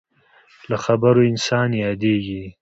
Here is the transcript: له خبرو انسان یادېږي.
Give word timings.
له 0.69 0.77
خبرو 0.85 1.21
انسان 1.31 1.69
یادېږي. 1.83 2.43